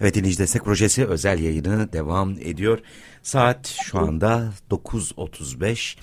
[0.00, 2.78] Evet İnici Destek Projesi özel yayını devam ediyor.
[3.22, 5.98] Saat şu anda 9.35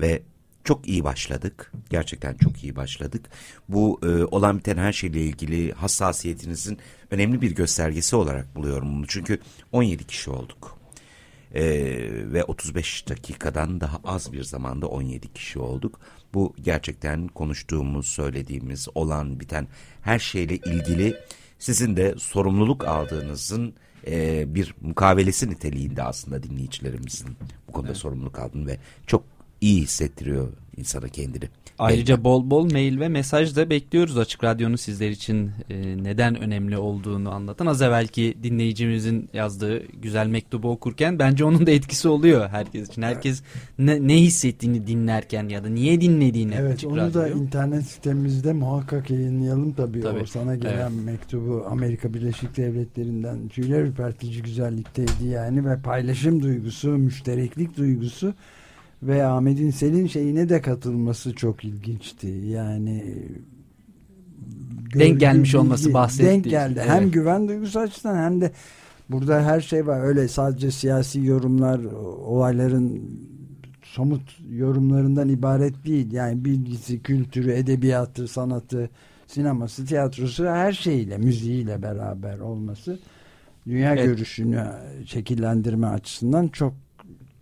[0.00, 0.22] ve
[0.64, 1.72] çok iyi başladık.
[1.90, 3.30] Gerçekten çok iyi başladık.
[3.68, 6.78] Bu e, olan biten her şeyle ilgili hassasiyetinizin
[7.10, 9.06] önemli bir göstergesi olarak buluyorum bunu.
[9.06, 9.38] Çünkü
[9.72, 10.78] 17 kişi olduk.
[11.54, 11.64] E,
[12.32, 16.00] ve 35 dakikadan daha az bir zamanda 17 kişi olduk.
[16.34, 19.68] Bu gerçekten konuştuğumuz, söylediğimiz, olan biten
[20.02, 21.16] her şeyle ilgili
[21.62, 23.74] sizin de sorumluluk aldığınızın
[24.06, 27.36] e, bir mukavelesi niteliğinde aslında dinleyicilerimizin
[27.68, 27.96] bu konuda evet.
[27.96, 29.24] sorumluluk aldığını ve çok
[29.60, 31.48] iyi hissettiriyor insana kendini.
[31.78, 36.78] Ayrıca bol bol mail ve mesaj da bekliyoruz Açık Radyo'nun sizler için e, neden önemli
[36.78, 37.66] olduğunu anlatan.
[37.66, 43.02] Az evvelki dinleyicimizin yazdığı güzel mektubu okurken bence onun da etkisi oluyor herkes için.
[43.02, 43.42] Herkes
[43.78, 47.20] ne, ne hissettiğini dinlerken ya da niye dinlediğini Evet Açık onu Radyo.
[47.20, 50.00] da internet sitemizde muhakkak yayınlayalım tabii.
[50.00, 50.20] Tabii.
[50.20, 51.04] O sana gelen Evet.
[51.04, 58.34] mektubu Amerika Birleşik Devletleri'nden tüyler ürpertici güzellikteydi yani ve paylaşım duygusu, müştereklik duygusu
[59.02, 62.28] ve Ahmet'in Selin şeyine de katılması çok ilginçti.
[62.28, 63.04] Yani
[64.94, 66.74] Denk gelmiş olması bahsettiği Denk geldi.
[66.82, 66.90] evet.
[66.90, 68.52] Hem güven duygusu açısından hem de
[69.10, 70.00] burada her şey var.
[70.00, 71.80] Öyle sadece siyasi yorumlar,
[72.26, 73.02] olayların
[73.82, 76.12] somut yorumlarından ibaret değil.
[76.12, 78.90] Yani bilgisi, kültürü, edebiyatı, sanatı,
[79.26, 82.98] sineması, tiyatrosu her şeyle, müziğiyle beraber olması
[83.66, 84.04] dünya Evet.
[84.06, 84.64] görüşünü
[85.06, 86.74] şekillendirme açısından çok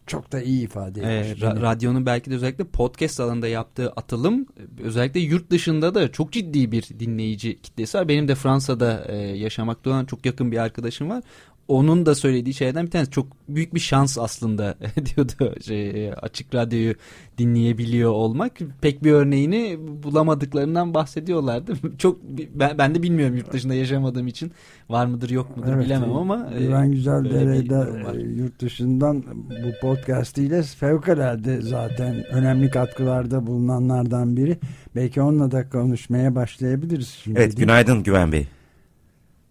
[0.07, 4.47] çok da iyi ifade Ee, ra- radyonun belki de özellikle podcast alanında yaptığı atılım
[4.83, 8.09] özellikle yurt dışında da çok ciddi bir dinleyici kitlesi var.
[8.09, 11.23] Benim de Fransa'da e, yaşamakta olan çok yakın bir arkadaşım var.
[11.71, 14.75] Onun da söylediği şeylerden bir tanesi çok büyük bir şans aslında
[15.07, 16.95] diyordu şey, e, açık radyoyu
[17.39, 18.53] dinleyebiliyor olmak.
[18.81, 21.75] Pek bir örneğini bulamadıklarından bahsediyorlardı.
[21.99, 22.23] Çok
[22.55, 24.53] ben, ben de bilmiyorum yurt dışında yaşamadığım için
[24.89, 29.81] var mıdır yok mudur Evet, bilemem ama e, Güven Güzel Dere'de e, yurt dışından bu
[29.81, 34.59] podcast ile fevkalade zaten önemli katkılarda bulunanlardan biri.
[34.97, 37.39] Belki onunla da konuşmaya başlayabiliriz şimdi.
[37.39, 38.47] Evet günaydın Güven Bey.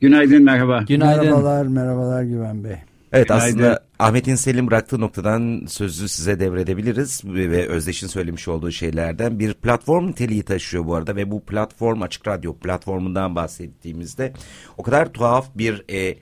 [0.02, 0.84] Günaydın, merhaba.
[0.88, 1.24] Günaydın.
[1.26, 2.76] Merhabalar, merhabalar Güven Bey.
[3.14, 3.48] Evet Günaydın.
[3.48, 10.08] aslında Ahmet'in Selim bıraktığı noktadan sözü size devredebiliriz ve Özdeş'in söylemiş olduğu şeylerden bir platform
[10.08, 14.34] niteliği taşıyor bu arada ve bu platform Açık Radyo platformundan bahsettiğimizde
[14.78, 16.16] o kadar tuhaf bir e,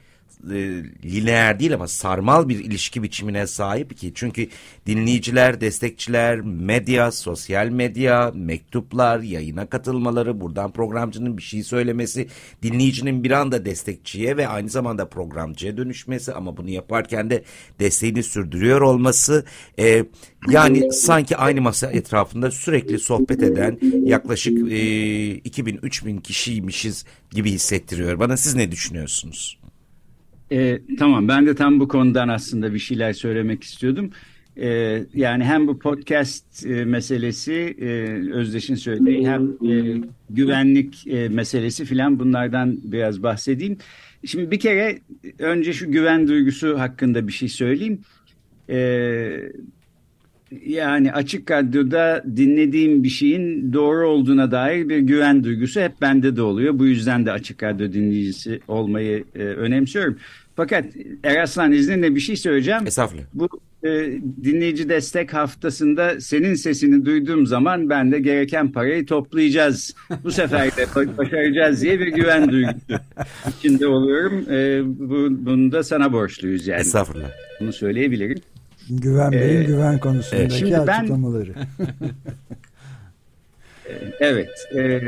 [0.43, 4.47] e, lineer değil ama sarmal bir ilişki biçimine sahip ki çünkü
[4.85, 12.27] dinleyiciler, destekçiler, medya, sosyal medya, mektuplar, yayına katılmaları, buradan programcının bir şey söylemesi,
[12.63, 17.43] dinleyicinin bir anda destekçiye ve aynı zamanda programcıya dönüşmesi ama bunu yaparken de
[17.79, 19.45] desteğini sürdürüyor olması
[19.79, 20.05] e,
[20.49, 24.75] yani sanki aynı masa etrafında sürekli sohbet eden yaklaşık e,
[25.37, 28.19] 2000-3000 kişiymişiz gibi hissettiriyor.
[28.19, 29.57] Bana siz ne düşünüyorsunuz?
[30.51, 34.11] Ee, tamam, ben de tam bu konudan aslında bir şeyler söylemek istiyordum.
[34.57, 37.87] Ee, yani hem bu podcast e, meselesi, e,
[38.33, 43.77] Özdeş'in söylediği, hem e, güvenlik e, meselesi filan bunlardan biraz bahsedeyim.
[44.25, 44.99] Şimdi bir kere
[45.39, 47.99] önce şu güven duygusu hakkında bir şey söyleyeyim.
[48.69, 49.51] Ee,
[50.65, 56.41] yani açık radyoda dinlediğim bir şeyin doğru olduğuna dair bir güven duygusu hep bende de
[56.41, 56.79] oluyor.
[56.79, 60.17] Bu yüzden de açık radyo dinleyicisi olmayı e, önemsiyorum.
[60.55, 60.85] Fakat
[61.23, 62.87] Eraslan izninle bir şey söyleyeceğim.
[62.87, 63.23] Estağfurullah.
[63.33, 63.49] Bu
[63.83, 63.89] e,
[64.43, 69.95] dinleyici destek haftasında senin sesini duyduğum zaman ben de gereken parayı toplayacağız.
[70.23, 72.75] Bu sefer de ba- başaracağız diye bir güven duygusu
[73.59, 74.45] içinde oluyorum.
[74.51, 76.81] E, bu, bunu da sana borçluyuz yani.
[76.81, 77.29] Estağfurullah.
[77.59, 78.37] Bunu söyleyebilirim.
[78.89, 81.53] Güven Bey'in Ee, güven konusundaki şimdi ben- açıklamaları.
[84.19, 84.49] Evet.
[84.75, 84.99] E,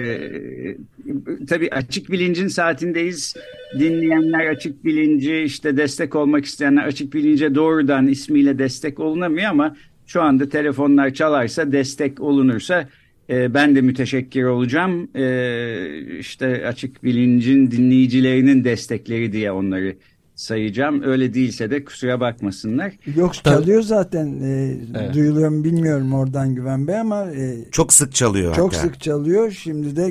[1.49, 3.35] tabii açık bilincin saatindeyiz.
[3.79, 10.21] Dinleyenler açık bilinci işte destek olmak isteyenler açık bilince doğrudan ismiyle destek olunamıyor ama şu
[10.21, 12.89] anda telefonlar çalarsa destek olunursa
[13.29, 15.09] e, ben de müteşekkir olacağım.
[15.15, 19.95] E, işte açık bilincin dinleyicilerinin destekleri diye onları
[20.39, 21.03] sayacağım.
[21.03, 22.93] Öyle değilse de kusura bakmasınlar.
[23.15, 24.27] Yok çalıyor zaten.
[24.43, 25.13] E, Evet.
[25.13, 28.81] Duyuluyor mu bilmiyorum oradan Güven Bey ama e, Çok sık çalıyor çok hatta.
[28.81, 29.51] sık çalıyor.
[29.51, 30.05] Şimdi de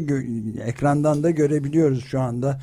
[0.65, 2.61] ekrandan da görebiliyoruz şu anda.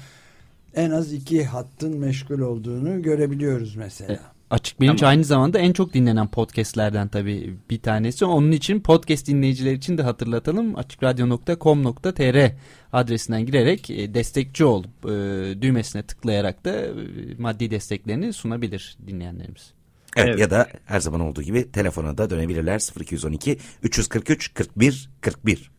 [0.75, 4.13] en az iki hattın meşgul olduğunu görebiliyoruz mesela.
[4.13, 4.19] E,
[4.49, 5.09] Açık Bilinç tamam.
[5.09, 8.25] aynı zamanda en çok dinlenen podcastlerden tabii bir tanesi.
[8.25, 10.77] Onun için podcast dinleyiciler için de hatırlatalım.
[10.77, 12.51] Açıkradyo.com.tr
[12.93, 16.91] adresinden girerek e, destekçi ol e, düğmesine tıklayarak da e,
[17.37, 19.73] maddi desteklerini sunabilir dinleyenlerimiz.
[20.15, 25.74] Evet, evet ya da her zaman olduğu gibi telefona da dönebilirler 0212 343 41 41.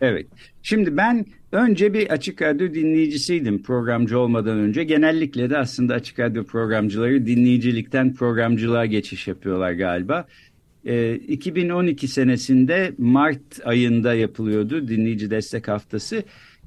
[0.00, 0.26] Evet.
[0.62, 4.84] Şimdi ben önce bir açık radyo dinleyicisiydim programcı olmadan önce.
[4.84, 10.26] Genellikle de aslında açık radyo programcıları dinleyicilikten programcılığa geçiş yapıyorlar galiba.
[10.86, 16.22] Ee, 2012 senesinde Mart ayında yapılıyordu dinleyici destek haftası.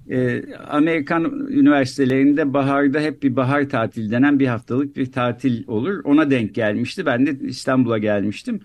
[0.09, 6.03] Ee, Amerikan üniversitelerinde baharda hep bir bahar tatil denen bir haftalık bir tatil olur.
[6.03, 7.05] Ona denk gelmişti.
[7.05, 8.59] Ben de İstanbul'a gelmiştim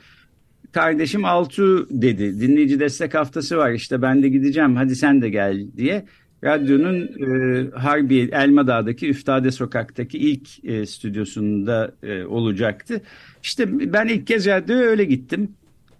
[0.75, 2.41] kardeşim Altu dedi.
[2.41, 6.05] Dinleyici destek haftası var işte ben de gideceğim hadi sen de gel diye.
[6.44, 13.00] Radyonun e, Harbiye Elmadağ'daki Üftade Sokak'taki ilk e, stüdyosunda e, olacaktı.
[13.43, 15.49] İşte ben ilk kez radyoya öyle gittim.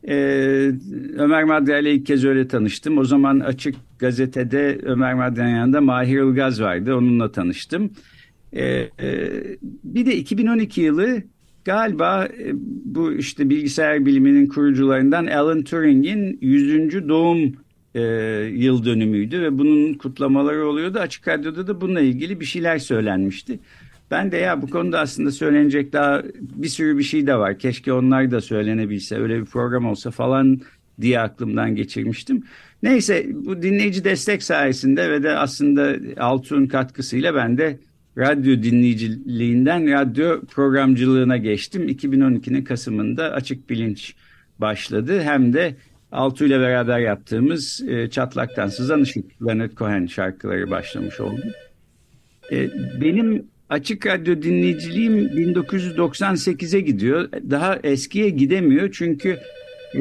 [0.09, 0.15] E,
[1.19, 2.99] Ömer Madra ile ilk kez öyle tanıştım.
[2.99, 6.95] O zaman açık gazetede Ömer Madra'nın yanında Mahir Ilgaz vardı.
[6.95, 7.91] Onunla tanıştım.
[8.53, 9.31] E, e,
[9.85, 11.23] bir de 2012 yılı
[11.65, 12.53] Galiba e,
[12.85, 17.09] bu işte bilgisayar biliminin kurucularından Alan Turing'in 100.
[17.09, 17.53] doğum
[17.95, 18.03] e,
[18.53, 20.99] yıl dönümüydü ve bunun kutlamaları oluyordu.
[20.99, 23.61] Açık Radyo'da da bununla ilgili bir şeyler söylenmişti.
[24.11, 27.59] Ben de ya bu konuda aslında söylenecek daha bir sürü bir şey de var.
[27.59, 30.61] Keşke onlar da söylenebilse öyle bir program olsa falan
[31.01, 32.43] diye aklımdan geçirmiştim.
[32.83, 37.79] Neyse bu dinleyici destek sayesinde ve de aslında Altun katkısıyla ben de
[38.19, 41.89] radyo dinleyiciliğinden radyo programcılığına geçtim.
[41.89, 44.15] 2012'nin Kasım'ında Açık Bilinç
[44.59, 45.23] başladı.
[45.23, 45.77] Hem de
[46.13, 51.43] Altu ile beraber yaptığımız e, Çatlaktan Sızan Işık Leonard Cohen şarkıları başlamış oldu.
[52.53, 52.71] E,
[53.01, 57.29] benim açık radyo dinleyiciliğim 1998'e gidiyor.
[57.51, 59.39] Daha eskiye gidemiyor çünkü
[59.95, 60.01] e,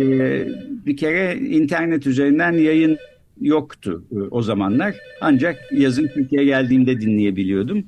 [0.86, 2.98] bir kere internet üzerinden yayın
[3.42, 4.95] yoktu e, o zamanlar.
[5.21, 7.83] Ancak yazın Türkiye'ye geldiğimde dinleyebiliyordum.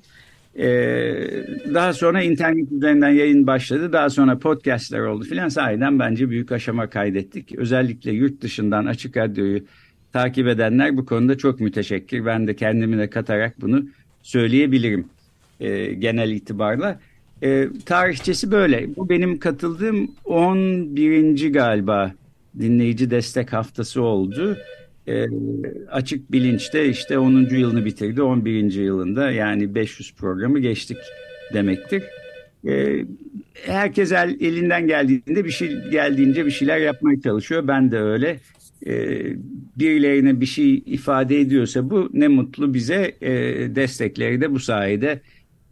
[0.60, 3.94] Ee, daha sonra internet üzerinden yayın başladı.
[3.94, 5.50] Daha sonra podcastler oldu filan.
[5.50, 7.56] Sahiden bence büyük aşama kaydettik.
[7.56, 9.63] Özellikle yurt dışından açık radyoyu
[10.13, 12.25] takip edenler bu konuda çok müteşekkir.
[12.25, 13.86] Ben de kendimi de katarak bunu
[14.22, 15.06] söyleyebilirim
[15.60, 17.00] e, genel itibarla.
[17.44, 18.96] E, tarihçesi böyle.
[18.96, 21.54] Bu benim katıldığım 11.
[21.54, 22.12] galiba
[22.60, 24.58] dinleyici destek haftası oldu
[25.07, 25.28] e,
[25.92, 27.31] açık bilinçte işte 10.
[27.56, 28.22] yılını bitirdi.
[28.22, 28.74] 11.
[28.74, 30.98] yılında yani 500 programı geçtik
[31.54, 32.04] demektir.
[32.68, 33.06] E,
[33.66, 37.68] herkes el, elinden geldiğinde bir şey geldiğince bir şeyler yapmaya çalışıyor.
[37.68, 38.40] Ben de öyle.
[38.86, 39.22] E,
[39.75, 43.31] birilerine bir şey ifade ediyorsa bu ne mutlu bize e,
[43.75, 45.22] destekleri de bu sayede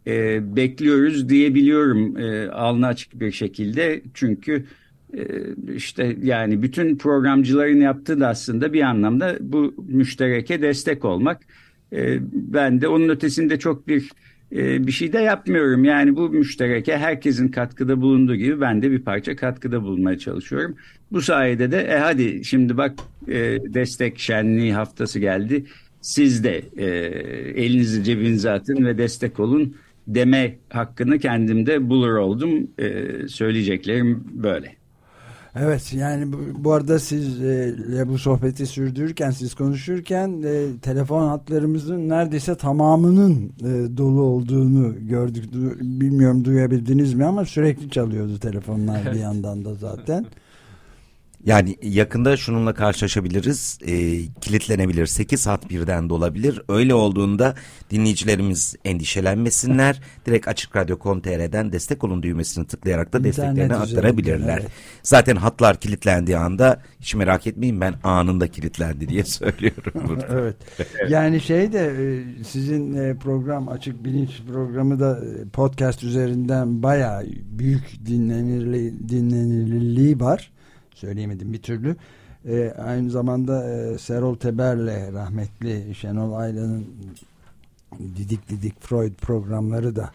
[0.06, 4.02] e, bekliyoruz diyebiliyorum e, alnı açık bir şekilde.
[4.14, 4.83] Çünkü ee,
[5.74, 11.40] işte yani bütün programcıların yaptığı da aslında bir anlamda bu müştereke destek olmak.
[11.92, 14.10] Ee, ben de onun ötesinde çok bir
[14.52, 15.84] e, bir şey de yapmıyorum.
[15.84, 20.76] Yani bu müştereke herkesin katkıda bulunduğu gibi ben de bir parça katkıda bulunmaya çalışıyorum.
[21.12, 22.94] Bu sayede de e hadi şimdi bak
[23.28, 23.34] e,
[23.74, 25.64] destek şenliği haftası geldi.
[26.00, 26.86] Siz de e,
[27.64, 32.70] elinizi cebinize atın ve destek olun deme hakkını kendimde bulur oldum.
[33.28, 34.83] Söyleyeceklerim böyle.
[35.56, 42.08] Evet yani bu, bu arada siz e, bu sohbeti sürdürürken siz konuşurken e, telefon hatlarımızın
[42.08, 45.52] neredeyse tamamının e, dolu olduğunu gördük.
[45.52, 50.26] Du, bilmiyorum duyabildiniz mi ama sürekli çalıyordu telefonlar bir yandan da zaten.
[51.46, 53.78] Yani yakında şununla karşılaşabiliriz.
[53.86, 53.92] E,
[54.40, 55.06] kilitlenebilir.
[55.06, 56.62] 8 hat birden dolabilir.
[56.68, 57.54] Öyle olduğunda
[57.90, 60.00] dinleyicilerimiz endişelenmesinler.
[60.26, 64.58] Direkt Açık Radyo.com.tr'den destek olun düğmesini tıklayarak da desteklerini aktarabilirler.
[64.58, 64.70] Evet.
[65.02, 70.26] Zaten hatlar kilitlendiği anda hiç merak etmeyin ben anında kilitlendi diye söylüyorum burada.
[70.30, 70.56] evet.
[71.08, 77.26] Yani şey de e, sizin e, program Açık Bilinç programı da e, podcast üzerinden bayağı
[77.58, 80.50] büyük dinlenirliği, dinlenirliği var
[80.94, 81.96] söyleyemedim bir türlü.
[82.48, 86.86] E, aynı zamanda e, Serol Teber'le rahmetli Şenol Aylan'ın
[88.16, 90.10] Didik Didik Freud programları da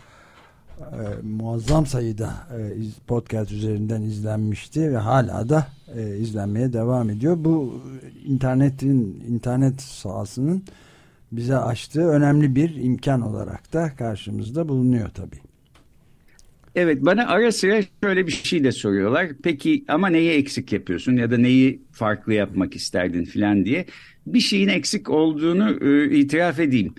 [0.79, 2.73] e, muazzam sayıda e,
[3.07, 7.37] podcast üzerinden izlenmişti ve hala da e, izlenmeye devam ediyor.
[7.39, 7.81] Bu
[8.25, 10.63] internetin internet sahasının
[11.31, 15.48] bize açtığı önemli bir imkan olarak da karşımızda bulunuyor tabii.
[16.79, 19.27] Evet bana ara sıra şöyle bir şey de soruyorlar.
[19.43, 23.85] Peki ama neyi eksik yapıyorsun ya da neyi farklı yapmak isterdin filan diye.
[24.27, 26.95] Bir şeyin eksik olduğunu e, itiraf edeyim.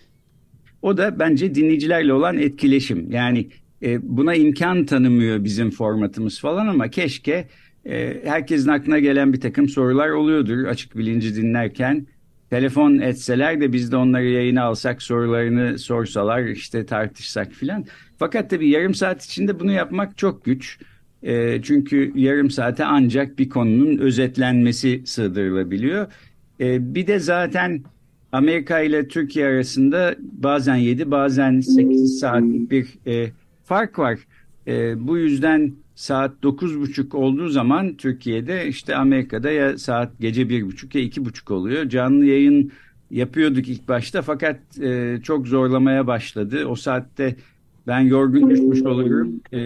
[0.82, 3.10] O da bence dinleyicilerle olan etkileşim.
[3.10, 3.48] Yani
[3.82, 7.48] e, buna imkan tanımıyor bizim formatımız falan ama keşke
[7.86, 12.06] e, herkesin aklına gelen bir takım sorular oluyordur açık bilinci dinlerken.
[12.50, 17.84] Telefon etseler de biz de onları yayına alsak sorularını sorsalar işte tartışsak filan.
[18.18, 20.78] Fakat tabii yarım saat içinde bunu yapmak çok güç.
[21.22, 26.06] E, çünkü yarım saate ancak bir konunun özetlenmesi sığdırılabiliyor.
[26.60, 27.82] E, bir de zaten
[28.32, 33.30] Amerika ile Türkiye arasında bazen 7 bazen 8 saatlik bir e,
[33.64, 34.18] fark var.
[34.66, 41.04] E, bu yüzden saat 9.30 olduğu zaman Türkiye'de işte Amerika'da ya saat gece 1.30 ya
[41.04, 41.88] 2.30 oluyor.
[41.88, 42.72] Canlı yayın
[43.10, 46.66] yapıyorduk ilk başta fakat e, çok zorlamaya başladı.
[46.66, 47.36] O saatte
[47.86, 49.58] ben yorgun düşmüş oluyorum, e,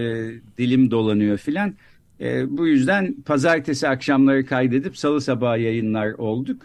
[0.59, 1.75] dilim dolanıyor filan.
[2.21, 6.63] E, bu yüzden pazartesi akşamları kaydedip salı sabahı yayınlar olduk.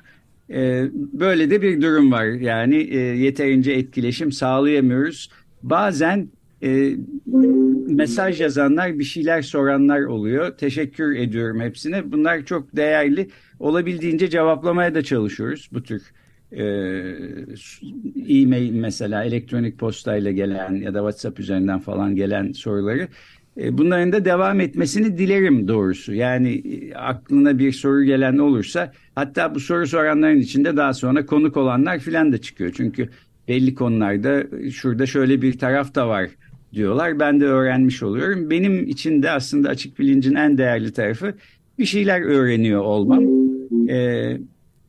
[0.49, 5.29] E, böyle de bir durum var yani e, yeterince etkileşim sağlayamıyoruz.
[5.63, 6.29] Bazen
[6.63, 6.95] e,
[7.87, 10.57] mesaj yazanlar bir şeyler soranlar oluyor.
[10.57, 12.11] Teşekkür ediyorum hepsine.
[12.11, 13.29] Bunlar çok değerli.
[13.59, 16.01] Olabildiğince cevaplamaya da çalışıyoruz bu tür
[16.51, 16.63] e,
[18.29, 23.07] e-mail mesela elektronik postayla gelen ya da WhatsApp üzerinden falan gelen soruları.
[23.57, 26.13] E, bunların da devam etmesini dilerim doğrusu.
[26.13, 31.57] Yani e, aklına bir soru gelen olursa hatta bu soru soranların içinde daha sonra konuk
[31.57, 32.71] olanlar filan da çıkıyor.
[32.77, 33.09] Çünkü
[33.47, 36.29] belli konularda şurada şöyle bir taraf da var
[36.73, 37.19] diyorlar.
[37.19, 38.49] Ben de öğrenmiş oluyorum.
[38.49, 41.33] Benim için de aslında açık bilincin en değerli tarafı
[41.79, 43.23] bir şeyler öğreniyor olmam.
[43.89, 44.37] E,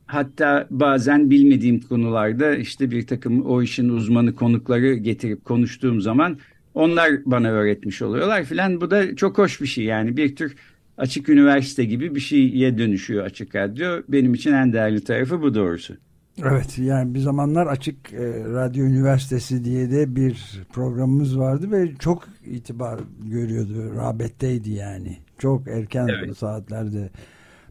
[0.05, 6.37] hatta bazen bilmediğim konularda işte bir takım o işin uzmanı konukları getirip konuştuğum zaman
[6.73, 8.81] onlar bana öğretmiş oluyorlar filan.
[8.81, 10.55] Bu da çok hoş bir şey yani bir tür
[10.97, 14.01] açık üniversite gibi bir şeye dönüşüyor açık radyo.
[14.07, 15.97] Benim için en değerli tarafı bu doğrusu.
[16.39, 22.27] Evet yani bir zamanlar Açık e, Radyo Üniversitesi diye de bir programımız vardı ve çok
[22.45, 23.95] itibar görüyordu.
[23.95, 25.17] Rağbetteydi yani.
[25.37, 26.37] Çok erken evet.
[26.37, 27.09] saatlerde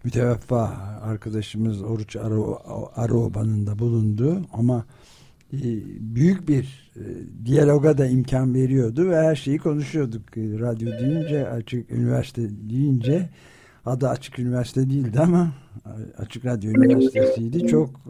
[0.05, 0.67] müteveffa
[1.03, 2.17] arkadaşımız Oruç
[2.97, 4.85] Aroba'nın da bulundu ama
[5.53, 5.59] e,
[6.01, 7.05] büyük bir e,
[7.47, 10.37] diyaloga da imkan veriyordu ve her şeyi konuşuyorduk.
[10.37, 13.29] E, radyo deyince, açık üniversite deyince
[13.91, 15.53] adı açık üniversite değildi ama
[16.19, 17.67] açık radyo üniversitesiydi.
[17.67, 18.01] Çok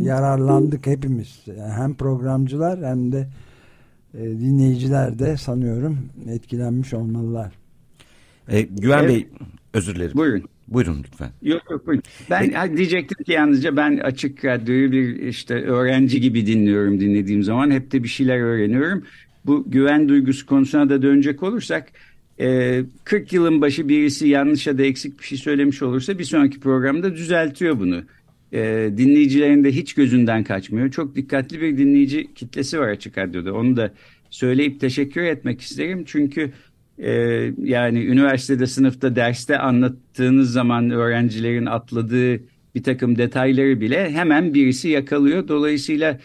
[0.00, 1.44] yararlandık hepimiz.
[1.76, 3.28] hem programcılar hem de
[4.14, 7.52] dinleyiciler de sanıyorum etkilenmiş olmalılar.
[8.48, 9.08] E, Güven evet.
[9.08, 9.28] Bey
[9.74, 10.16] özür dilerim.
[10.16, 10.48] Buyurun.
[10.68, 11.30] Buyurun lütfen.
[11.42, 12.02] Yok yok buyurun.
[12.30, 17.70] Ben e, diyecektim ki yalnızca ben açık radyoyu bir işte öğrenci gibi dinliyorum dinlediğim zaman.
[17.70, 19.04] Hep de bir şeyler öğreniyorum.
[19.46, 21.92] Bu güven duygusu konusuna da dönecek olursak
[22.40, 26.60] e, 40 yılın başı birisi yanlış ya da eksik bir şey söylemiş olursa bir sonraki
[26.60, 28.02] programda düzeltiyor bunu.
[28.52, 30.90] E, dinleyicilerin de hiç gözünden kaçmıyor.
[30.90, 33.54] Çok dikkatli bir dinleyici kitlesi var açık radyoda.
[33.54, 33.92] Onu da
[34.30, 36.04] söyleyip teşekkür etmek isterim.
[36.06, 36.52] Çünkü
[36.98, 37.10] e,
[37.62, 42.40] yani üniversitede sınıfta derste anlattığınız zaman öğrencilerin atladığı
[42.74, 45.48] bir takım detayları bile hemen birisi yakalıyor.
[45.48, 46.18] Dolayısıyla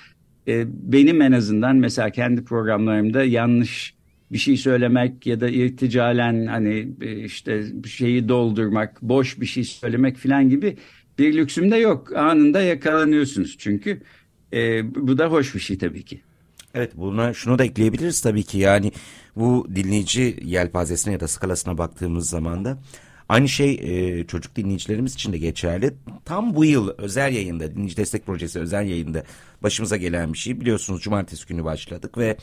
[0.48, 3.94] e, benim en azından mesela kendi programlarımda yanlış
[4.32, 9.64] bir şey söylemek ya da irticalen hani e, işte bir şeyi doldurmak, boş bir şey
[9.64, 10.78] söylemek falan gibi
[11.20, 12.16] bir lüksüm de yok.
[12.16, 14.02] Anında yakalanıyorsunuz çünkü.
[14.54, 16.22] E, bu da hoş bir şey tabii ki.
[16.74, 18.92] Evet buna şunu da ekleyebiliriz tabii ki yani
[19.36, 22.78] bu dinleyici yelpazesine ya da skalasına baktığımız zaman da
[23.30, 25.94] aynı şey e, çocuk dinleyicilerimiz için de geçerli.
[26.26, 29.24] Tam bu yıl özel yayında dinleyici destek projesi özel yayında
[29.64, 32.38] başımıza gelen bir şey biliyorsunuz cumartesi günü başladık ve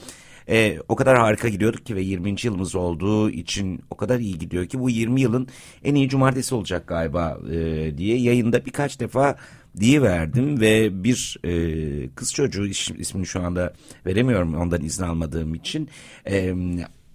[0.50, 2.34] e, o kadar harika gidiyorduk ki ve 20.
[2.42, 5.48] yılımız olduğu için o kadar iyi gidiyor ki bu 20 yılın
[5.84, 9.36] en iyi cumartesi olacak galiba e, diye yayında birkaç defa
[9.80, 13.72] diye verdim ve bir e, kız çocuğu ismini şu anda
[14.06, 15.88] veremiyorum ondan izin almadığım için
[16.30, 16.54] e,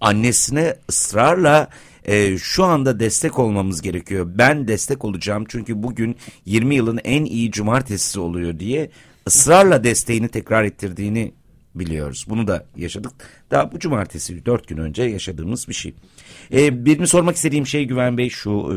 [0.02, 1.70] annesine ısrarla
[2.06, 4.28] e, şu anda destek olmamız gerekiyor.
[4.36, 6.16] Ben destek olacağım çünkü bugün
[6.46, 8.90] 20 yılın en iyi cumartesi oluyor diye
[9.28, 11.32] ısrarla desteğini tekrar ettirdiğini
[11.80, 12.26] biliyoruz.
[12.30, 13.12] Bunu da yaşadık.
[13.52, 15.94] Daha bu cumartesi dört gün önce yaşadığımız bir şey.
[16.54, 18.76] Ee, benim sormak istediğim şey Güven Bey şu e,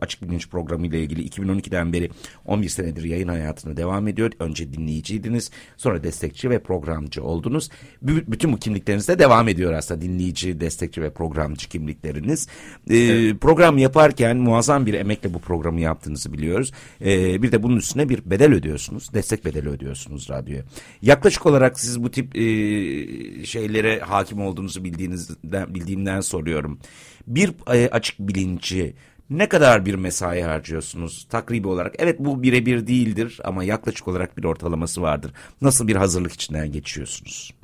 [0.00, 2.10] Açık Bilinç programı ile ilgili 2012'den beri
[2.46, 4.32] 11 senedir yayın hayatına devam ediyor.
[4.38, 7.70] Önce dinleyiciydiniz sonra destekçi ve programcı oldunuz.
[8.02, 12.48] B bütün bu kimlikleriniz de devam ediyor aslında dinleyici, destekçi ve programcı kimlikleriniz.
[12.90, 13.40] Ee, evet.
[13.40, 16.72] Program yaparken muazzam bir emekle bu programı yaptığınızı biliyoruz.
[17.00, 19.14] Ee, bir de bunun üstüne bir bedel ödüyorsunuz.
[19.14, 20.62] Destek bedeli ödüyorsunuz radyoya.
[21.02, 26.78] Yaklaşık olarak siz bu tip e, şeylere hakim olduğunuzu bildiğinizden bildiğimden soruyorum.
[27.26, 28.94] Bir e, açık bilinci
[29.30, 31.94] ne kadar bir mesai harcıyorsunuz takribi olarak?
[31.98, 35.32] Evet bu birebir değildir ama yaklaşık olarak bir ortalaması vardır.
[35.60, 37.54] Nasıl bir hazırlık içinden geçiyorsunuz?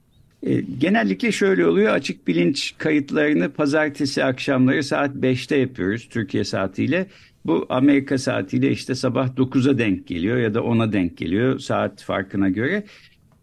[0.43, 7.07] E, genellikle şöyle oluyor açık bilinç kayıtlarını pazartesi akşamları saat 5'te yapıyoruz Türkiye saatiyle.
[7.45, 12.49] Bu Amerika saatiyle işte sabah 9'a denk geliyor ya da 10'a denk geliyor saat farkına
[12.49, 12.85] göre.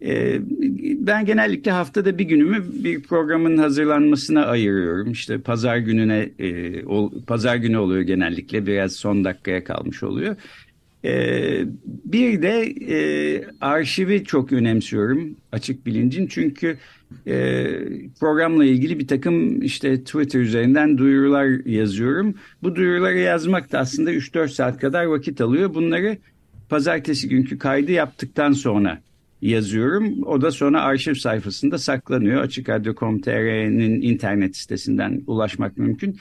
[0.04, 0.42] E,
[1.08, 5.12] ben genellikle haftada bir günümü bir programın hazırlanmasına ayırıyorum.
[5.12, 6.82] İşte pazar gününe e,
[7.28, 10.36] pazar günü oluyor genellikle biraz son dakikaya kalmış oluyor.
[11.06, 12.98] Ee, bir de e,
[13.62, 16.78] arşivi çok önemsiyorum açık bilincin çünkü
[17.28, 17.66] e,
[18.20, 22.36] programla ilgili bir takım işte Twitter üzerinden duyurular yazıyorum.
[22.64, 25.74] Bu duyuruları yazmak da aslında 3-4 saat kadar vakit alıyor.
[25.74, 26.18] Bunları
[26.70, 29.02] pazartesi günkü kaydı yaptıktan sonra
[29.50, 30.24] yazıyorum.
[30.24, 32.42] O da sonra arşiv sayfasında saklanıyor.
[32.42, 36.18] Açık Radyo.com.tr'nin internet sitesinden ulaşmak mümkün.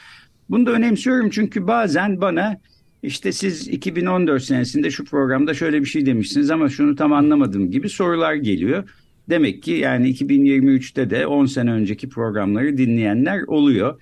[0.51, 2.61] Bunu da önemsiyorum çünkü bazen bana
[3.03, 7.89] işte siz 2014 senesinde şu programda şöyle bir şey demişsiniz ama şunu tam anlamadım gibi
[7.89, 8.85] sorular geliyor.
[9.29, 14.01] Demek ki yani 2023'te de 10 sene önceki programları dinleyenler oluyor.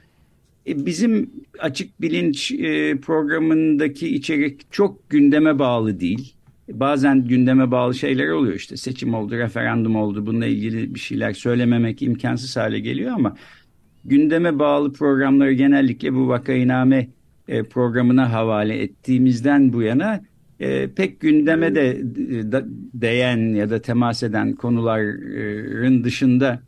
[0.66, 6.34] E, bizim açık bilinç e, programındaki içerik çok gündeme bağlı değil.
[6.72, 12.02] Bazen gündeme bağlı şeyler oluyor işte seçim oldu, referandum oldu bununla ilgili bir şeyler söylememek
[12.02, 13.36] imkansız hale geliyor ama
[14.04, 17.08] gündeme bağlı programları genellikle bu vakainame
[17.48, 20.20] e, programına havale ettiğimizden bu yana
[20.60, 22.04] e, pek gündeme de e,
[22.94, 26.60] değen ya da temas eden konuların dışında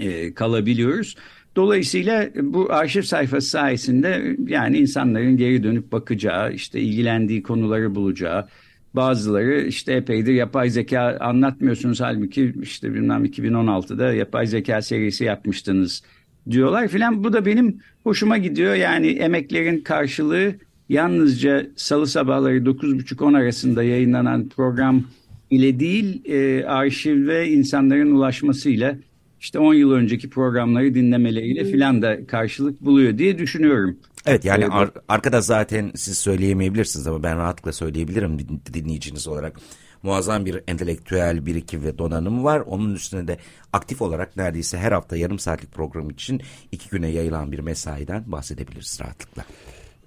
[0.00, 1.16] e, kalabiliyoruz.
[1.56, 8.48] Dolayısıyla bu arşiv sayfası sayesinde yani insanların geri dönüp bakacağı, işte ilgilendiği konuları bulacağı,
[8.96, 16.02] bazıları işte epeydir yapay zeka anlatmıyorsunuz halbuki işte bilmem 2016'da yapay zeka serisi yapmıştınız
[16.50, 17.24] diyorlar filan.
[17.24, 18.74] Bu da benim hoşuma gidiyor.
[18.74, 20.54] Yani emeklerin karşılığı
[20.88, 25.04] yalnızca salı sabahları 9.30-10 arasında yayınlanan program
[25.50, 28.96] ile değil e, arşiv insanların ulaşmasıyla
[29.40, 33.96] işte 10 yıl önceki programları dinlemeleriyle filan da karşılık buluyor diye düşünüyorum.
[34.26, 38.38] Evet yani ar arkada zaten siz söyleyemeyebilirsiniz ama ben rahatlıkla söyleyebilirim
[38.74, 39.60] dinleyiciniz olarak
[40.02, 42.60] muazzam bir entelektüel birikim ve donanım var.
[42.60, 43.38] Onun üstüne de
[43.72, 48.98] aktif olarak neredeyse her hafta yarım saatlik program için iki güne yayılan bir mesaiden bahsedebiliriz
[49.00, 49.44] rahatlıkla.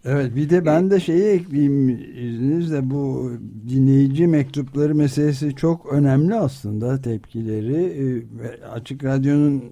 [0.05, 3.31] Evet bir de ben de şeyi ekleyeyim izninizle bu
[3.69, 7.83] dinleyici mektupları meselesi çok önemli aslında tepkileri.
[7.83, 9.63] Ee, Açık Radyo'nun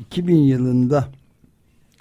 [0.00, 1.08] 2000 yılında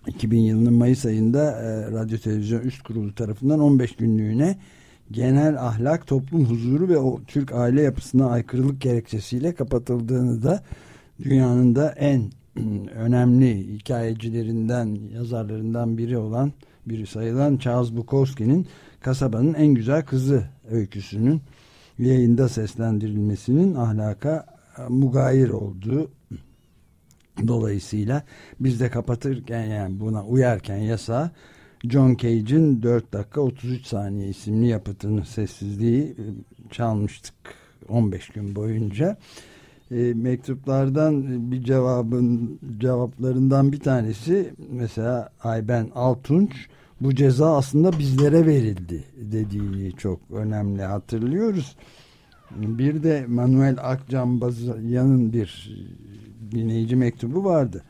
[0.07, 4.57] 2000 yılının Mayıs ayında e, Radyo Televizyon Üst Kurulu tarafından 15 günlüğüne
[5.11, 10.63] genel ahlak, toplum huzuru ve o Türk aile yapısına aykırılık gerekçesiyle kapatıldığını da
[11.23, 12.31] dünyanın da en
[12.95, 16.53] önemli hikayecilerinden, yazarlarından biri olan
[16.85, 18.67] biri sayılan Charles Bukowski'nin
[19.01, 21.41] Kasabanın en Güzel Kızı öyküsünün
[21.99, 24.45] yayında seslendirilmesinin ahlaka
[24.89, 26.11] mugayir olduğu
[27.47, 28.23] dolayısıyla
[28.59, 31.31] biz de kapatırken yani buna uyarken yasa
[31.83, 36.23] John Cage'in 4 dakika 33 saniye isimli yapıtını sessizliği e,
[36.71, 37.33] çalmıştık
[37.89, 39.17] 15 gün boyunca.
[39.91, 46.51] E, mektuplardan bir cevabın cevaplarından bir tanesi mesela Ayben Altunç
[47.01, 51.75] bu ceza aslında bizlere verildi dediği çok önemli hatırlıyoruz.
[52.51, 55.75] Bir de Manuel Akcambazyan'ın bir
[56.51, 57.83] dinleyici mektubu vardı.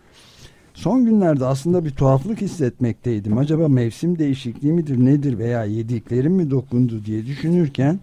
[0.74, 3.38] Son günlerde aslında bir tuhaflık hissetmekteydim.
[3.38, 8.00] Acaba mevsim değişikliği midir nedir veya yediklerim mi dokundu diye düşünürken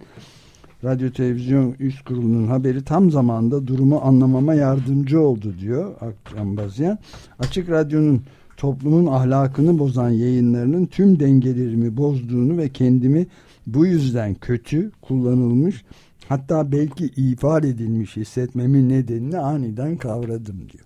[0.84, 6.98] Radyo Televizyon Üst Kurulu'nun haberi tam zamanda durumu anlamama yardımcı oldu diyor Akram Bazyan.
[7.38, 8.22] Açık Radyo'nun
[8.56, 13.26] toplumun ahlakını bozan yayınlarının tüm dengelerimi bozduğunu ve kendimi
[13.66, 15.84] bu yüzden kötü, kullanılmış
[16.28, 20.84] hatta belki ifade edilmiş hissetmemin nedenini aniden kavradım diyor.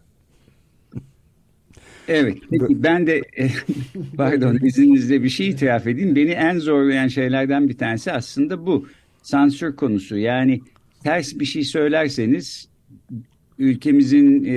[2.08, 2.38] Evet.
[2.50, 3.22] Peki ben de
[4.16, 6.16] pardon izninizle bir şey itiraf edeyim.
[6.16, 8.86] Beni en zorlayan şeylerden bir tanesi aslında bu.
[9.22, 10.16] Sansür konusu.
[10.16, 10.60] Yani
[11.04, 12.68] ters bir şey söylerseniz
[13.58, 14.56] ülkemizin e,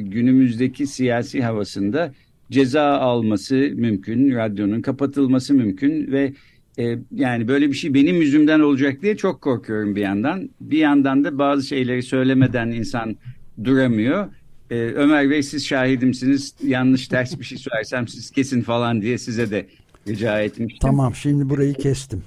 [0.00, 2.12] günümüzdeki siyasi havasında
[2.50, 4.34] ceza alması mümkün.
[4.34, 6.32] Radyonun kapatılması mümkün ve
[6.78, 10.50] e, yani böyle bir şey benim yüzümden olacak diye çok korkuyorum bir yandan.
[10.60, 13.16] Bir yandan da bazı şeyleri söylemeden insan
[13.64, 14.28] duramıyor.
[14.70, 16.54] Ee, Ömer Bey siz şahidimsiniz.
[16.64, 19.66] Yanlış ters bir şey söylersem siz kesin falan diye size de
[20.08, 20.78] rica etmiştim.
[20.82, 22.22] Tamam şimdi burayı kestim.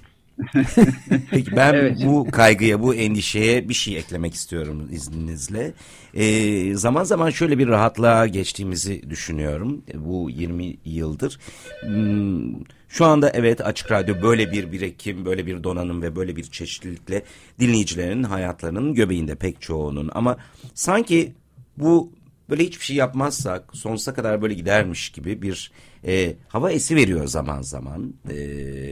[1.31, 2.01] Peki ben evet.
[2.05, 5.73] bu kaygıya, bu endişeye bir şey eklemek istiyorum izninizle.
[6.13, 9.83] Ee, zaman zaman şöyle bir rahatlığa geçtiğimizi düşünüyorum.
[9.93, 11.39] Bu 20 yıldır.
[11.81, 12.53] Hmm,
[12.89, 17.23] şu anda evet Açık Radyo böyle bir birikim, böyle bir donanım ve böyle bir çeşitlilikle
[17.59, 20.09] dinleyicilerin hayatlarının göbeğinde pek çoğunun.
[20.13, 20.37] Ama
[20.73, 21.33] sanki
[21.77, 22.11] bu
[22.49, 25.71] böyle hiçbir şey yapmazsak sonsuza kadar böyle gidermiş gibi bir
[26.07, 28.13] e, hava esi veriyor zaman zaman.
[28.29, 28.35] E,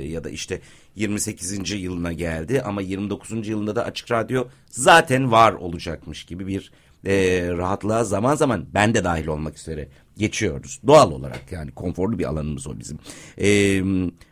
[0.08, 0.62] ya da işte
[0.96, 1.72] 28.
[1.72, 3.48] yılına geldi ama 29.
[3.48, 6.72] yılında da Açık Radyo zaten var olacakmış gibi bir
[7.06, 10.80] e, rahatlığa zaman zaman ben de dahil olmak üzere geçiyoruz.
[10.88, 13.00] Doğal olarak yani konforlu bir alanımız o bizim.
[13.42, 13.82] E,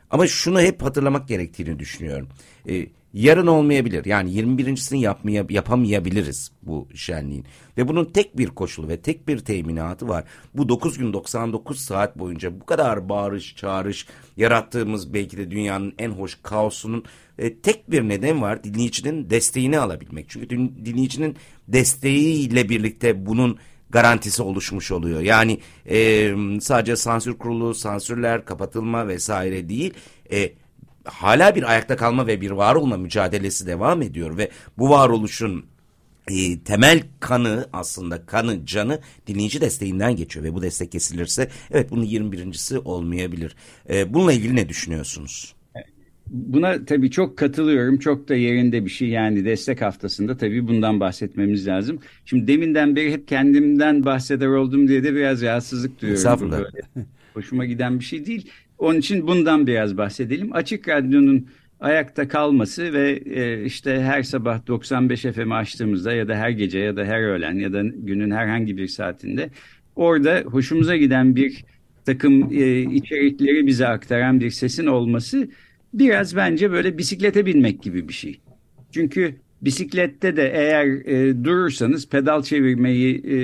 [0.10, 2.28] ama şunu hep hatırlamak gerektiğini düşünüyorum.
[2.70, 4.06] E, yarın olmayabilir.
[4.06, 7.46] Yani 21.sini yapmaya, yapamayabiliriz bu şenliğin.
[7.78, 10.24] Ve bunun tek bir koşulu ve tek bir teminatı var.
[10.54, 16.10] Bu 9 gün 99 saat boyunca bu kadar bağırış çağırış yarattığımız belki de dünyanın en
[16.10, 17.04] hoş kaosunun
[17.38, 18.64] e, tek bir neden var.
[18.64, 20.30] Dinleyicinin desteğini alabilmek.
[20.30, 20.50] Çünkü
[20.86, 21.36] dinleyicinin
[21.68, 23.58] desteğiyle birlikte bunun
[23.90, 25.22] garantisi oluşmuş oluyor.
[25.22, 26.30] Yani e,
[26.62, 29.94] sadece sansür kurulu, sansürler, kapatılma vesaire değil.
[30.32, 30.52] E,
[31.06, 35.66] hala bir ayakta kalma ve bir var olma mücadelesi devam ediyor ve bu varoluşun
[36.28, 42.06] e, temel kanı aslında kanı canı dinleyici desteğinden geçiyor ve bu destek kesilirse evet bunun
[42.06, 43.56] 21.si olmayabilir.
[43.90, 45.56] E, bununla ilgili ne düşünüyorsunuz?
[46.32, 47.98] Buna tabii çok katılıyorum.
[47.98, 49.08] Çok da yerinde bir şey.
[49.08, 52.00] Yani destek haftasında tabii bundan bahsetmemiz lazım.
[52.26, 56.20] Şimdi deminden beri hep kendimden bahseder oldum diye de biraz rahatsızlık duyuyorum.
[56.20, 56.60] Estağfurullah.
[56.60, 57.08] Böyle.
[57.34, 58.50] Hoşuma giden bir şey değil.
[58.82, 60.56] Onun için bundan biraz bahsedelim.
[60.56, 61.48] Açık Radyo'nun
[61.80, 66.96] ayakta kalması ve e, işte her sabah 95 FM açtığımızda ya da her gece ya
[66.96, 69.50] da her öğlen ya da günün herhangi bir saatinde
[69.96, 71.66] orada hoşumuza giden bir
[72.06, 75.50] takım e, içerikleri bize aktaran bir sesin olması
[75.94, 78.40] biraz bence böyle bisiklete binmek gibi bir şey.
[78.92, 83.36] Çünkü bisiklette de eğer e, durursanız pedal çevirmeyi e,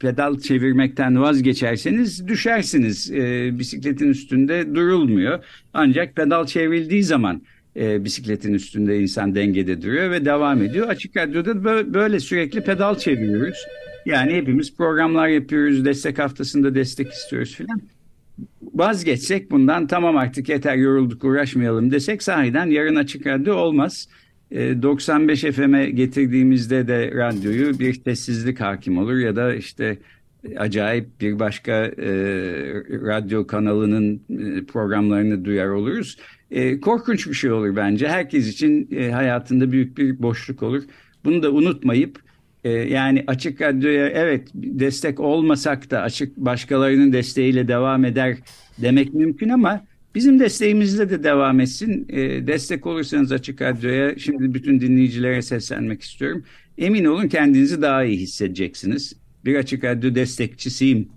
[0.00, 3.10] pedal çevirmekten vazgeçerseniz düşersiniz.
[3.10, 5.44] E, bisikletin üstünde durulmuyor.
[5.74, 7.42] Ancak pedal çevrildiği zaman
[7.76, 10.88] e, bisikletin üstünde insan dengede duruyor ve devam ediyor.
[10.88, 11.64] Açık Radyo'da
[11.94, 13.58] böyle sürekli pedal çeviriyoruz.
[14.06, 17.80] Yani hepimiz programlar yapıyoruz, destek haftasında destek istiyoruz filan.
[18.62, 24.08] Vazgeçsek bundan tamam artık yeter yorulduk uğraşmayalım desek sahiden yarın açık radyo olmaz.
[24.52, 29.98] 95 e, FM'e getirdiğimizde de radyoyu bir sessizlik hakim olur ya da işte
[30.56, 32.10] acayip bir başka e,
[32.90, 36.18] radyo kanalının e, programlarını duyar oluruz.
[36.50, 38.08] E, korkunç bir şey olur bence.
[38.08, 40.82] Herkes için e, hayatında büyük bir boşluk olur.
[41.24, 42.18] Bunu da unutmayıp
[42.64, 48.36] e, yani açık radyoya evet destek olmasak da açık başkalarının desteğiyle devam eder
[48.78, 49.84] demek mümkün ama
[50.18, 52.06] Bizim desteğimizle de devam etsin.
[52.08, 56.44] E, destek olursanız Açık Radyo'ya şimdi bütün dinleyicilere seslenmek istiyorum.
[56.78, 59.16] Emin olun kendinizi daha iyi hissedeceksiniz.
[59.44, 61.08] Bir Açık Radyo destekçisiyim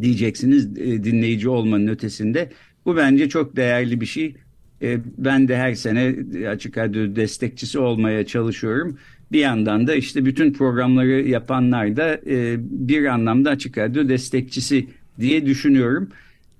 [0.00, 2.50] diyeceksiniz e, dinleyici olmanın ötesinde.
[2.86, 4.36] Bu bence çok değerli bir şey.
[4.82, 6.16] E, ben de her sene
[6.48, 8.98] Açık Radyo destekçisi olmaya çalışıyorum.
[9.32, 14.86] Bir yandan da işte bütün programları yapanlar da e, bir anlamda Açık Radyo destekçisi
[15.20, 16.08] diye düşünüyorum.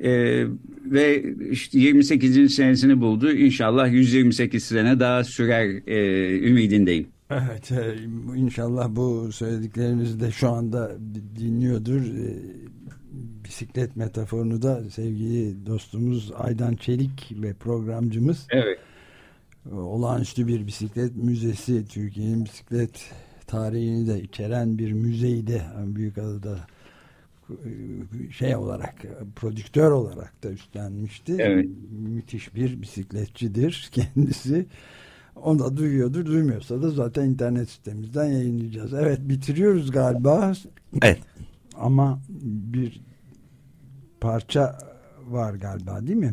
[0.04, 0.44] Ee,
[0.84, 2.54] ve işte 28.
[2.54, 3.32] senesini buldu.
[3.32, 7.08] İnşallah 128 sene daha sürer e, ümidindeyim.
[7.30, 7.96] Evet e,
[8.36, 10.92] inşallah bu söylediklerimizi de şu anda
[11.38, 12.00] dinliyordur.
[12.00, 12.36] E,
[13.44, 18.46] bisiklet metaforunu da sevgili dostumuz Aydan Çelik ve programcımız.
[18.50, 18.78] Evet.
[19.72, 23.10] Olağanüstü bir bisiklet müzesi Türkiye'nin bisiklet
[23.46, 26.58] tarihini de içeren bir müzeydi Büyükada'da
[28.30, 28.94] şey olarak
[29.36, 31.36] prodüktör olarak da üstlenmişti.
[31.38, 31.68] Evet.
[31.90, 34.66] Müthiş bir bisikletçidir kendisi.
[35.36, 36.26] Onu da duyuyordur.
[36.26, 38.94] Duymuyorsa da zaten internet sitemizden yayınlayacağız.
[38.94, 40.52] Evet bitiriyoruz galiba.
[41.02, 41.20] Evet.
[41.74, 43.00] Ama bir
[44.20, 44.78] parça
[45.28, 46.32] var galiba değil mi?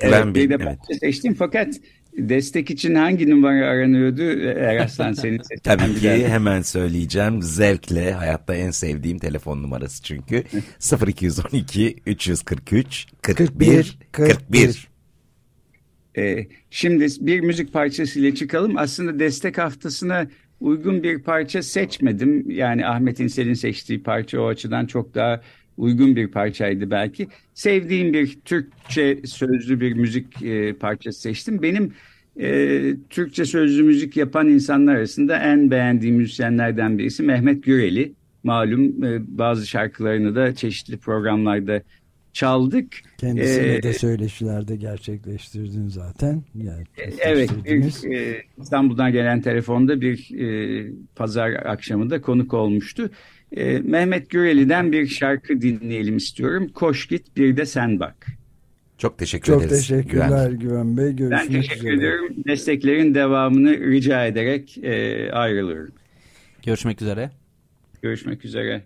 [0.00, 0.78] Evet, bir de evet.
[1.00, 1.74] seçtim fakat
[2.18, 4.22] Destek için hangi numara aranıyordu?
[4.48, 7.42] Eraslan senin Tabii ki hemen söyleyeceğim.
[7.42, 10.44] Zevkle hayatta en sevdiğim telefon numarası çünkü.
[11.06, 14.88] 0212 343 41 41.
[16.18, 18.76] Ee, şimdi bir müzik parçasıyla çıkalım.
[18.76, 20.26] Aslında destek haftasına
[20.60, 22.50] uygun bir parça seçmedim.
[22.50, 25.40] Yani Ahmet İnsel'in seçtiği parça o açıdan çok daha
[25.78, 27.28] uygun bir parçaydı belki.
[27.54, 31.62] Sevdiğim bir Türkçe sözlü bir müzik e, parçası seçtim.
[31.62, 31.92] Benim
[32.40, 38.12] e, Türkçe sözlü müzik yapan insanlar arasında en beğendiğim müzisyenlerden birisi Mehmet Güreli.
[38.42, 41.82] Malum e, bazı şarkılarını da çeşitli programlarda
[42.32, 42.92] çaldık.
[43.18, 46.42] Kendisiyle ee, de söyleşilerde gerçekleştirdin zaten.
[46.54, 46.84] Yani
[47.18, 53.10] evet, bir, e, İstanbul'dan gelen telefonda bir e, pazar akşamında konuk olmuştu.
[53.52, 56.68] E, Mehmet Güreli'den bir şarkı dinleyelim istiyorum.
[56.74, 58.26] Koş git bir de sen bak.
[58.98, 59.88] Çok teşekkür Çok ederiz.
[59.88, 61.12] Çok teşekkürler Güven, Güven Bey.
[61.12, 61.94] Görüşmek ben teşekkür üzere.
[61.94, 62.34] ediyorum.
[62.46, 65.94] Desteklerin devamını rica ederek e, ayrılıyorum.
[66.66, 67.30] Görüşmek üzere.
[68.02, 68.82] Görüşmek üzere.